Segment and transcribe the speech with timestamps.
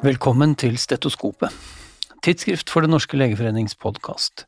[0.00, 1.52] Velkommen til Stetoskopet,
[2.24, 4.46] tidsskrift for Det norske legeforenings podkast.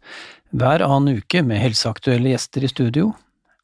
[0.49, 3.11] Hver annen uke med helseaktuelle gjester i studio,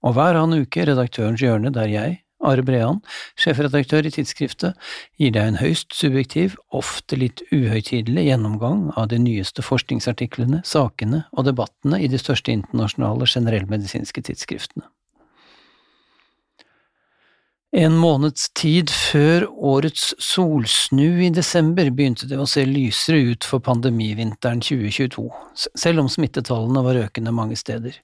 [0.04, 3.00] og hver annen uke Redaktørens hjørne der jeg, Are Brean,
[3.40, 4.76] sjefredaktør i tidsskriftet,
[5.16, 11.48] gir deg en høyst subjektiv, ofte litt uhøytidelig gjennomgang av de nyeste forskningsartiklene, sakene og
[11.48, 14.84] debattene i de største internasjonale generellmedisinske tidsskriftene.
[17.76, 23.60] En måneds tid før årets solsnu i desember begynte det å se lysere ut for
[23.60, 25.26] pandemivinteren 2022,
[25.76, 27.98] selv om smittetallene var økende mange steder.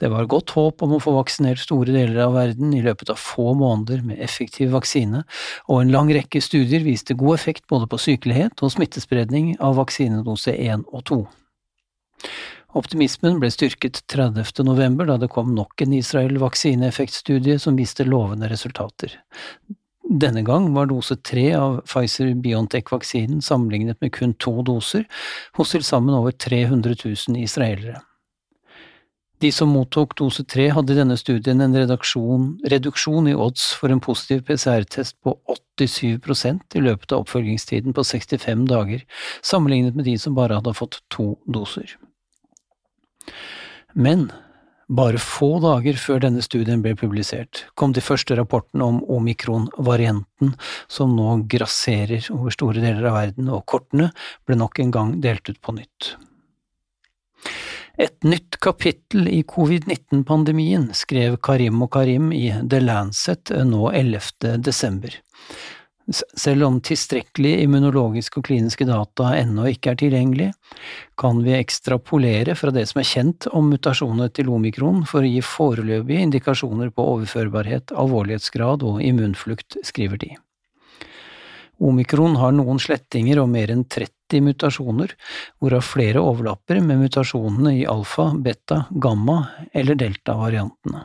[0.00, 3.20] Det var godt håp om å få vaksinert store deler av verden i løpet av
[3.20, 5.20] få måneder med effektiv vaksine,
[5.68, 10.56] og en lang rekke studier viste god effekt både på sykelighet og smittespredning av vaksinedose
[10.56, 11.20] 1 og 2.
[12.78, 14.62] Optimismen ble styrket 30.
[14.62, 19.16] november da det kom nok en Israel-vaksineeffektstudie som viste lovende resultater.
[20.08, 25.08] Denne gang var dose tre av Pfizer-Biontech-vaksinen sammenlignet med kun to doser
[25.58, 27.98] hos til sammen over 300 000 israelere.
[29.42, 34.02] De som mottok dose tre, hadde i denne studien en reduksjon i odds for en
[34.02, 35.36] positiv PCR-test på
[35.82, 39.06] 87% i løpet av oppfølgingstiden på 65 dager,
[39.42, 41.98] sammenlignet med de som bare hadde fått to doser.
[43.94, 44.28] Men
[44.88, 50.54] bare få dager før denne studien ble publisert, kom de første rapportene om omikron-varianten
[50.88, 54.08] som nå grasserer over store deler av verden, og kortene
[54.48, 56.14] ble nok en gang delt ut på nytt.
[57.98, 64.54] Et nytt kapittel i covid-19-pandemien skrev Karim og Karim i The Lancet nå 11.
[64.62, 65.16] desember.
[66.08, 70.48] Selv om tilstrekkelig immunologiske og kliniske data ennå ikke er tilgjengelig,
[71.20, 75.42] kan vi ekstrapolere fra det som er kjent om mutasjoner til omikron for å gi
[75.44, 80.32] foreløpige indikasjoner på overførbarhet, alvorlighetsgrad og immunflukt, skriver de.
[81.78, 85.12] Omikron har noen slettinger og mer enn 30 mutasjoner,
[85.60, 89.42] hvorav flere overlapper med mutasjonene i alfa, beta, gamma
[89.76, 91.04] eller delta-variantene.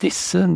[0.00, 0.46] Disse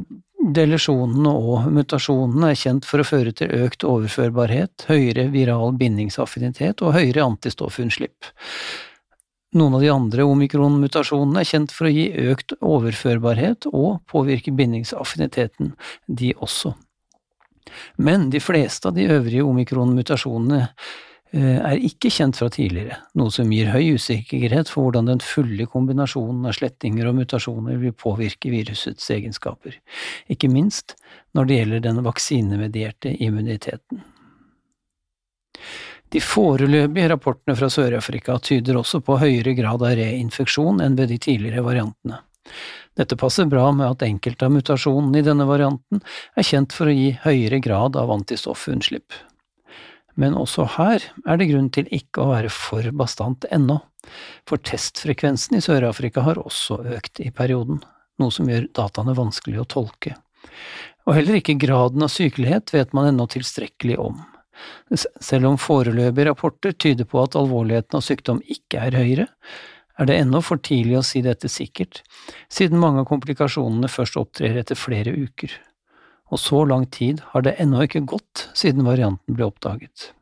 [0.41, 6.95] delisjonene og mutasjonene er kjent for å føre til økt overførbarhet, høyere viral bindingsaffinitet og
[6.97, 8.31] høyere antistoffunnslipp.
[9.59, 15.75] Noen av de andre omikron-mutasjonene er kjent for å gi økt overførbarhet og påvirke bindingsaffiniteten,
[16.06, 16.77] de også.
[17.99, 20.69] Men de fleste av de øvrige omikron-mutasjonene
[21.33, 26.49] er ikke kjent fra tidligere, noe som gir høy usikkerhet for hvordan den fulle kombinasjonen
[26.51, 29.77] av slettinger og mutasjoner vil påvirke virusets egenskaper,
[30.27, 30.97] ikke minst
[31.39, 34.03] når det gjelder den vaksinemedierte immuniteten.
[36.11, 41.21] De foreløpige rapportene fra Sør-Afrika tyder også på høyere grad av reinfeksjon enn ved de
[41.23, 42.19] tidligere variantene.
[42.99, 46.03] Dette passer bra med at enkelte av mutasjonene i denne varianten
[46.35, 49.15] er kjent for å gi høyere grad av antistoffunnsslipp.
[50.19, 53.78] Men også her er det grunn til ikke å være for bastant ennå,
[54.48, 57.82] for testfrekvensen i Sør-Afrika har også økt i perioden,
[58.20, 60.16] noe som gjør dataene vanskelig å tolke.
[61.06, 64.20] Og heller ikke graden av sykelighet vet man ennå tilstrekkelig om.
[64.93, 69.26] Selv om foreløpige rapporter tyder på at alvorligheten av sykdom ikke er høyere,
[70.00, 72.00] er det ennå for tidlig å si dette sikkert,
[72.53, 75.53] siden mange av komplikasjonene først opptrer etter flere uker.
[76.31, 80.13] Og så lang tid har det ennå ikke gått siden varianten ble oppdaget.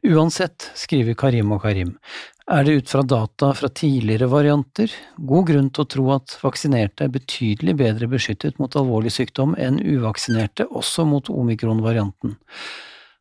[0.00, 1.98] Uansett, skriver Karim og Karim,
[2.50, 4.92] er det ut fra data fra tidligere varianter
[5.28, 9.76] god grunn til å tro at vaksinerte er betydelig bedre beskyttet mot alvorlig sykdom enn
[9.84, 12.38] uvaksinerte også mot omikron-varianten,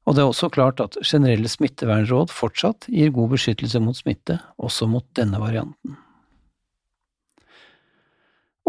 [0.07, 4.87] og det er også klart at generelle smittevernråd fortsatt gir god beskyttelse mot smitte, også
[4.89, 5.99] mot denne varianten.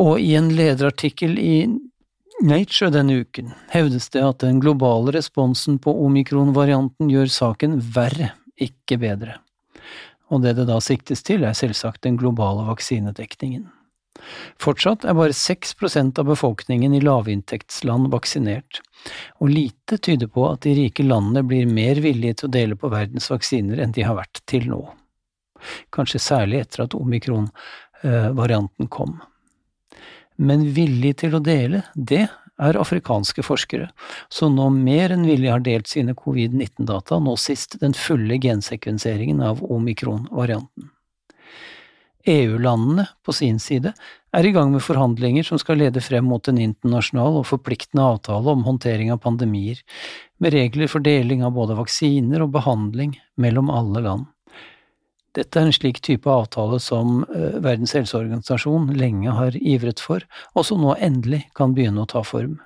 [0.00, 1.54] Og i en lederartikkel i
[2.40, 8.97] Nature denne uken hevdes det at den globale responsen på omikron-varianten gjør saken verre, ikke
[9.03, 9.34] bedre.
[10.32, 13.66] Og det det da siktes til, er selvsagt den globale vaksinedekningen.
[14.60, 18.80] Fortsatt er bare 6% av befolkningen i lavinntektsland vaksinert,
[19.41, 22.88] og lite tyder på at de rike landene blir mer villige til å dele på
[22.92, 24.80] verdens vaksiner enn de har vært til nå.
[25.92, 29.18] Kanskje særlig etter at omikron-varianten kom.
[30.41, 32.27] Men villig til å dele, det
[32.60, 33.89] er afrikanske forskere,
[34.33, 39.63] som nå mer enn villig har delt sine covid-19-data, nå sist den fulle gensekvenseringen av
[39.65, 40.91] omikron-varianten.
[42.28, 43.95] EU-landene, på sin side,
[44.37, 48.53] er i gang med forhandlinger som skal lede frem mot en internasjonal og forpliktende avtale
[48.53, 49.81] om håndtering av pandemier,
[50.39, 54.28] med regler for deling av både vaksiner og behandling mellom alle land.
[55.38, 60.24] Dette er en slik type avtale som eh, Verdens helseorganisasjon lenge har ivret for,
[60.59, 62.59] og som nå endelig kan begynne å ta form.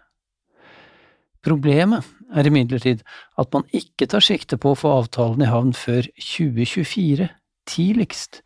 [1.45, 3.03] Problemet er imidlertid
[3.41, 7.29] at man ikke tar sikte på å få avtalen i havn før 2024,
[7.69, 8.41] tidligst,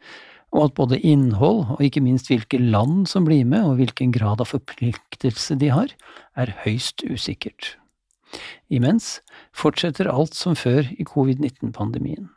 [0.50, 4.42] og at både innhold og ikke minst hvilke land som blir med og hvilken grad
[4.42, 5.92] av forpliktelse de har,
[6.34, 7.76] er høyst usikkert.
[8.66, 9.20] Imens
[9.56, 12.32] fortsetter alt som før i covid-19-pandemien.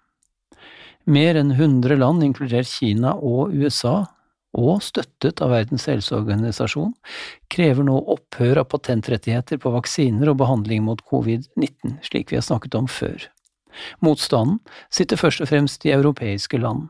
[1.05, 4.05] Mer enn 100 land, inkludert Kina og USA,
[4.51, 6.91] og støttet av Verdens helseorganisasjon,
[7.51, 12.75] krever nå opphør av patentrettigheter på vaksiner og behandling mot covid-19, slik vi har snakket
[12.77, 13.29] om før.
[14.03, 14.59] Motstanden
[14.91, 16.89] sitter først og fremst i europeiske land.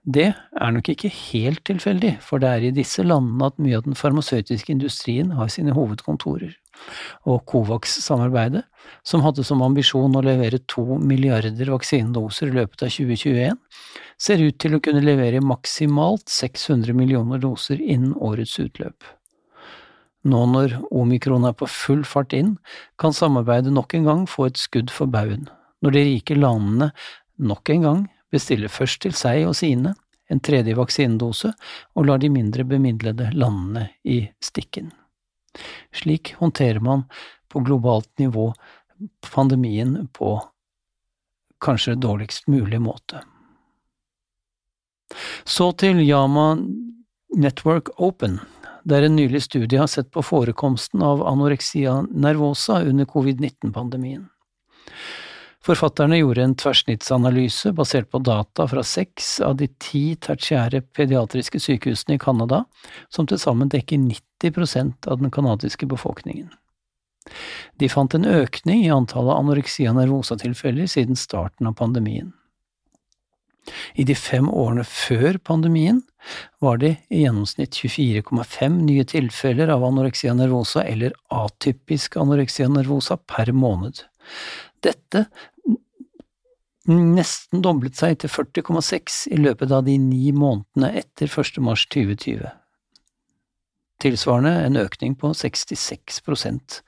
[0.00, 3.84] Det er nok ikke helt tilfeldig, for det er i disse landene at mye av
[3.84, 6.54] den farmasøytiske industrien har sine hovedkontorer.
[7.28, 8.64] Og Covax-samarbeidet,
[9.06, 13.56] som hadde som ambisjon å levere to milliarder vaksinedoser i løpet av 2021,
[14.20, 19.06] ser ut til å kunne levere maksimalt 600 millioner doser innen årets utløp.
[20.28, 22.56] Nå når omikron er på full fart inn,
[23.00, 25.48] kan samarbeidet nok en gang få et skudd for baugen,
[25.80, 26.90] når de rike landene
[27.40, 29.94] nok en gang bestiller først til seg og sine
[30.30, 31.50] en tredje vaksinedose
[31.96, 34.92] og lar de mindre bemidlede landene i stikken.
[35.92, 37.04] Slik håndterer man
[37.48, 38.52] på globalt nivå
[39.34, 40.36] pandemien på
[41.60, 43.22] kanskje dårligst mulig måte.
[45.44, 46.54] Så til Yama
[47.36, 48.38] Network Open,
[48.84, 54.28] der en nylig studie har sett på forekomsten av anoreksia nervosa under covid-19-pandemien.
[55.60, 62.16] Forfatterne gjorde en tverrsnittsanalyse basert på data fra seks av de ti tertiære pediatriske sykehusene
[62.16, 62.62] i Canada,
[63.12, 66.48] som til sammen dekker 90% av den canadiske befolkningen.
[67.76, 72.32] De fant en økning i antallet anoreksia nervosa-tilfeller siden starten av pandemien.
[73.94, 76.00] I de fem årene før pandemien
[76.64, 83.52] var det i gjennomsnitt 24,5 nye tilfeller av anoreksia nervosa eller atypisk anoreksia nervosa per
[83.52, 84.00] måned.
[84.80, 85.26] Dette
[86.88, 91.60] nesten doblet seg til 40,6 i løpet av de ni månedene etter 1.
[91.64, 92.48] mars 2020.
[94.00, 96.78] Tilsvarende en økning på 66%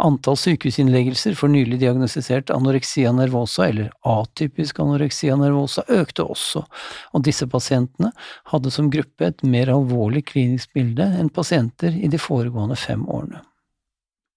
[0.00, 6.64] Antall sykehusinnleggelser for nylig diagnostisert anoreksia nervosa, eller atypisk anoreksia nervosa, økte også,
[7.12, 8.14] og disse pasientene
[8.52, 13.44] hadde som gruppe et mer alvorlig klinisk bilde enn pasienter i de foregående fem årene.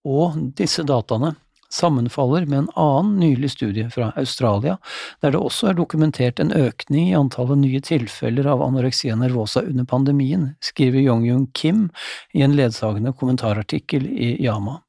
[0.03, 1.37] Og disse dataene
[1.73, 4.77] sammenfaller med en annen nylig studie fra Australia,
[5.21, 9.85] der det også er dokumentert en økning i antallet nye tilfeller av anoreksia nervosa under
[9.89, 11.87] pandemien, skriver Yong-Yung Kim
[12.33, 14.79] i en ledsagende kommentarartikkel i Yama.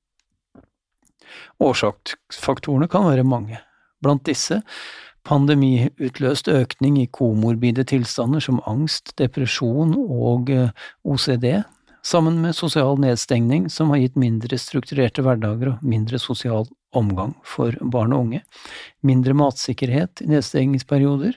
[1.61, 3.61] Årsaksfaktorene kan være mange.
[4.01, 4.63] Blant disse
[5.29, 10.73] pandemiutløst økning i komorbide tilstander som angst, depresjon og eh,
[11.05, 11.61] OCD,
[12.03, 17.77] sammen med sosial nedstengning som har gitt mindre strukturerte hverdager og mindre sosial omgang for
[17.81, 18.41] barn og unge,
[19.07, 21.37] mindre matsikkerhet i nedstengingsperioder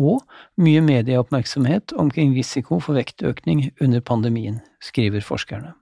[0.00, 0.22] og
[0.60, 5.74] mye medieoppmerksomhet omkring risiko for vektøkning under pandemien, skriver forskerne.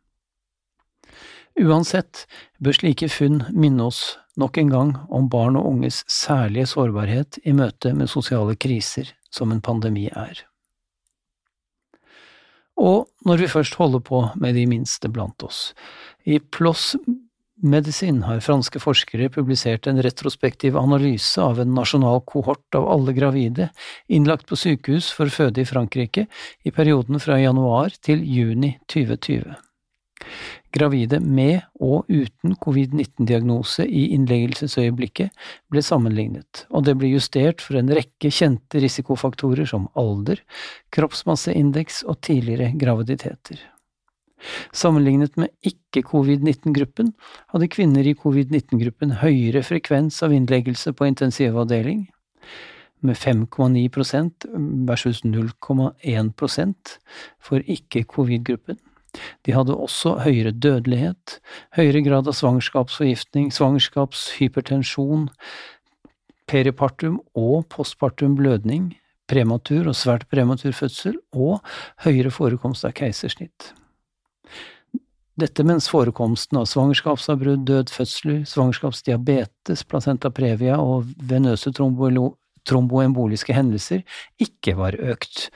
[1.60, 2.24] Uansett
[2.58, 7.54] bør slike funn minne oss nok en gang om barn og unges særlige sårbarhet i
[7.54, 10.42] møte med sosiale kriser som en pandemi er.
[12.80, 15.72] Og når vi først holder på med de minste blant oss,
[16.26, 16.94] i PLOS
[17.64, 23.68] Medisin har franske forskere publisert en retrospektiv analyse av en nasjonal kohort av alle gravide
[24.12, 26.26] innlagt på sykehus for føde i Frankrike
[26.66, 29.54] i perioden fra januar til juni 2020.
[30.74, 35.30] Gravide med og uten covid-19-diagnose i innleggelsesøyeblikket
[35.70, 40.42] ble sammenlignet, og det ble justert for en rekke kjente risikofaktorer som alder,
[40.94, 43.62] kroppsmasseindeks og tidligere graviditeter.
[44.74, 47.14] Sammenlignet med ikke-covid-19-gruppen
[47.54, 52.08] hadde kvinner i covid-19-gruppen høyere frekvens av innleggelse på intensivavdeling,
[53.04, 54.46] med 5,9%
[54.88, 56.94] versus 0,1%
[57.44, 58.78] for ikke-covid-gruppen.
[59.46, 61.38] De hadde også høyere dødelighet,
[61.76, 65.28] høyere grad av svangerskapsforgiftning, svangerskapshypertensjon,
[66.50, 68.92] peripartum og postpartum blødning,
[69.30, 71.64] prematur og svært prematur fødsel og
[72.04, 73.72] høyere forekomst av keisersnitt.
[75.40, 84.04] Dette mens forekomsten av svangerskapsavbrudd, dødfødsler, svangerskapsdiabetes, placenta previa og venøse tromboemboliske hendelser
[84.38, 85.48] ikke var økt,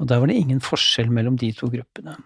[0.00, 2.16] og der var det ingen forskjell mellom de to gruppene.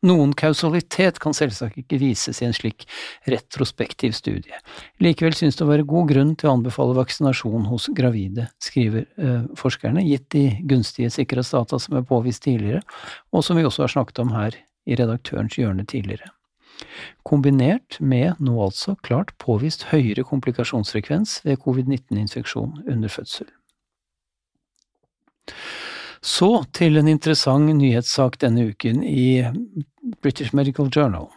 [0.00, 2.86] Noen kausalitet kan selvsagt ikke vises i en slik
[3.28, 4.56] retrospektiv studie.
[5.04, 9.44] Likevel synes det å være god grunn til å anbefale vaksinasjon hos gravide, skriver eh,
[9.60, 12.80] forskerne, gitt de gunstige sikkerhetsdata som er påvist tidligere,
[13.36, 14.56] og som vi også har snakket om her
[14.88, 16.32] i redaktørens hjørne tidligere.
[17.28, 23.50] kombinert med nå altså klart påvist høyere komplikasjonsfrekvens ved covid-19-infeksjon under fødsel.
[26.20, 29.40] Så til en interessant nyhetssak denne uken i
[30.20, 31.30] British Medical Journal.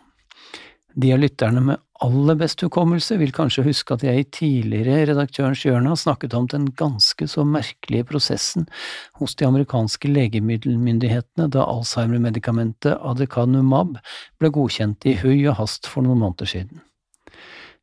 [0.93, 5.63] De av lytterne med aller best hukommelse vil kanskje huske at jeg i tidligere Redaktørens
[5.63, 8.67] hjørne har snakket om den ganske så merkelige prosessen
[9.21, 13.95] hos de amerikanske legemiddelmyndighetene da Alzheimer-medikamentet Adecanumab
[14.37, 16.83] ble godkjent i hui og hast for noen måneder siden.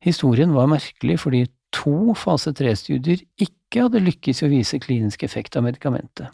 [0.04, 5.56] Historien var merkelig fordi to fase tre-studier ikke hadde lykkes i å vise klinisk effekt
[5.56, 6.28] av medikamentet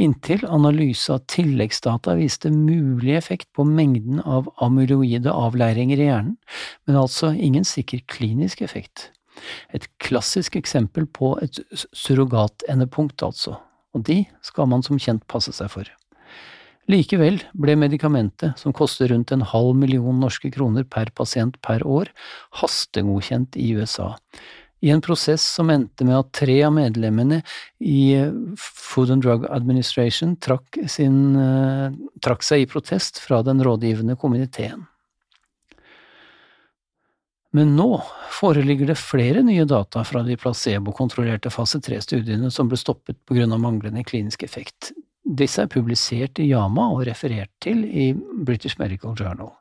[0.00, 6.36] inntil analyse av tilleggsdata viste mulig effekt på mengden av amyloide avleiringer i hjernen,
[6.86, 9.10] men altså ingen sikker klinisk effekt.
[9.72, 11.60] Et klassisk eksempel på et
[11.96, 13.58] surrogatendepunkt, altså,
[13.92, 15.88] og de skal man som kjent passe seg for.
[16.90, 22.10] Likevel ble medikamentet, som koster rundt en halv million norske kroner per pasient per år,
[22.58, 24.16] hastegodkjent i USA,
[24.82, 27.40] i en prosess som endte med at tre av medlemmene
[27.78, 28.16] i
[28.58, 34.88] Food and Drug Administration trakk, sin, uh, trakk seg i protest fra den rådgivende komiteen.
[37.52, 38.00] Men nå
[38.32, 43.52] foreligger det flere nye data fra de placebo-kontrollerte fase 3-studiene som ble stoppet på grunn
[43.52, 44.94] av manglende klinisk effekt.
[45.32, 48.10] Disse er publisert i Yama og referert til i
[48.46, 49.52] British Medical Journal.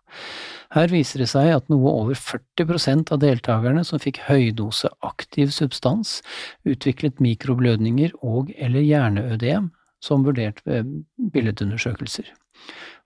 [0.72, 6.20] Her viser det seg at noe over 40% av deltakerne som fikk høydose aktiv substans,
[6.68, 10.88] utviklet mikroblødninger og eller hjerneødem, som vurdert ved
[11.34, 12.32] billedundersøkelser.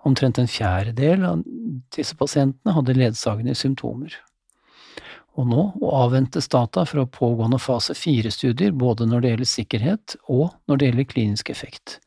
[0.05, 1.41] Omtrent en fjerdedel av
[1.95, 4.13] disse pasientene hadde ledsagende symptomer
[5.35, 10.45] og nå å avventes data fra pågående fase fire-studier både når det gjelder sikkerhet og
[10.69, 11.97] når det gjelder klinisk effekt.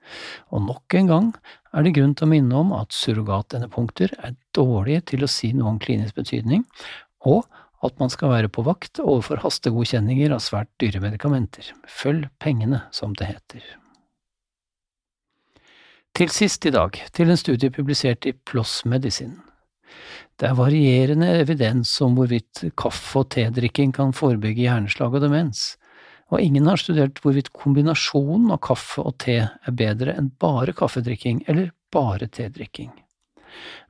[0.48, 1.30] Og nok en gang
[1.76, 5.74] er det grunn til å minne om at surrogatendepunkter er dårlige til å si noe
[5.74, 6.64] om klinisk betydning,
[7.28, 7.44] og
[7.84, 11.68] at man skal være på vakt overfor hastegodkjenninger av svært dyre medikamenter.
[11.86, 13.68] Følg pengene, som det heter.
[16.18, 19.47] Til sist i dag, til en studie publisert i PLOS Medicine.
[20.38, 25.76] Det er varierende evidens om hvorvidt kaffe- og tedrikking kan forebygge hjerneslag og demens,
[26.28, 31.42] og ingen har studert hvorvidt kombinasjonen av kaffe og te er bedre enn bare kaffedrikking
[31.48, 32.92] eller bare tedrikking.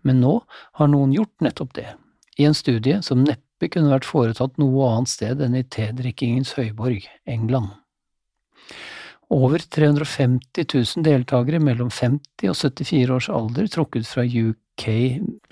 [0.07, 0.38] Men nå
[0.78, 1.88] har noen gjort nettopp det,
[2.38, 7.09] i en studie som neppe kunne vært foretatt noe annet sted enn i tedrikkingens høyborg,
[7.26, 7.75] England.
[9.28, 14.87] Over 350 000 deltakere mellom 50 og 74 års alder trukket fra UK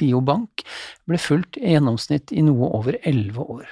[0.01, 0.65] Biobank
[1.05, 3.69] ble fulgt i gjennomsnitt i noe over elleve år.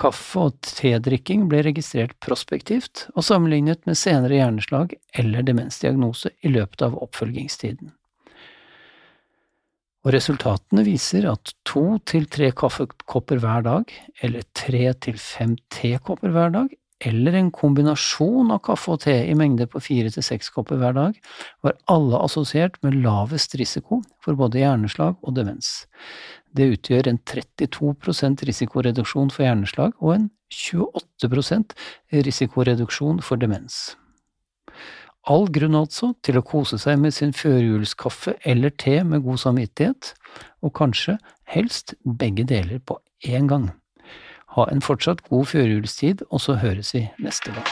[0.00, 6.82] Kaffe- og tedrikking ble registrert prospektivt og sammenlignet med senere hjerneslag eller demensdiagnose i løpet
[6.88, 7.92] av oppfølgingstiden.
[10.02, 13.92] Og resultatene viser at to til tre kaffekopper hver dag,
[14.26, 16.72] eller tre til fem tekopper hver dag,
[17.06, 20.94] eller en kombinasjon av kaffe og te i mengde på fire til seks kopper hver
[20.96, 21.16] dag,
[21.64, 25.88] var alle assosiert med lavest risiko for både hjerneslag og demens.
[26.52, 31.76] Det utgjør en 32% risikoreduksjon for hjerneslag og en 28%
[32.12, 33.96] risikoreduksjon for demens.
[35.30, 40.14] All grunn altså til å kose seg med sin førjulskaffe eller te med god samvittighet,
[40.66, 41.16] og kanskje
[41.54, 43.70] helst begge deler på én gang.
[44.52, 47.66] Ha en fortsatt god førjulstid, og så høres vi neste gang.